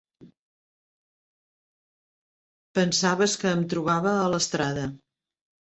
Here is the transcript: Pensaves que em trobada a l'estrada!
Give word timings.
Pensaves 2.79 3.39
que 3.45 3.53
em 3.55 3.63
trobada 3.77 4.17
a 4.17 4.29
l'estrada! 4.35 4.93